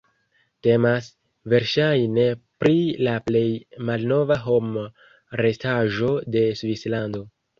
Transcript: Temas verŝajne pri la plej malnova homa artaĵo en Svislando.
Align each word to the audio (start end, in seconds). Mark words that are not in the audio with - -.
Temas 0.67 1.09
verŝajne 1.51 2.23
pri 2.63 2.79
la 3.09 3.13
plej 3.27 3.45
malnova 3.89 4.39
homa 4.47 4.87
artaĵo 5.43 6.09
en 6.41 6.59
Svislando. 6.63 7.25